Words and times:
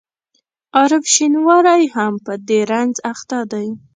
عارف 0.77 1.03
شینواری 1.13 1.83
هم 1.95 2.13
په 2.25 2.33
دې 2.47 2.59
رنځ 2.71 2.95
اخته 3.11 3.39
دی. 3.51 3.67